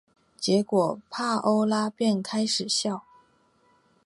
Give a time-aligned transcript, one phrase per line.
[0.35, 3.03] 结果帕欧拉便开始笑。